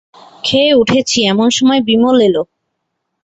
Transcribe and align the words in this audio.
খেয়ে 0.43 0.71
উঠেছি 0.73 1.17
এমন 1.23 1.47
সময় 1.57 1.81
বিমল 1.87 2.17
এল। 2.27 2.35